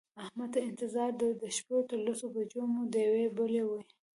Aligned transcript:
احمد 0.23 0.49
ته 0.53 0.59
انتظار 0.69 1.09
و 1.27 1.31
د 1.41 1.43
شپې 1.57 1.77
تر 1.89 1.99
لسو 2.05 2.25
بجو 2.35 2.61
مو 2.73 2.81
ډېوې 2.93 3.25
بلې 3.37 3.63
وې. 3.69 3.81